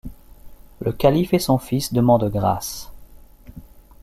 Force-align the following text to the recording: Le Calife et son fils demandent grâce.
Le 0.79 0.93
Calife 0.93 1.35
et 1.35 1.37
son 1.37 1.59
fils 1.59 1.93
demandent 1.93 2.31
grâce. 2.31 2.91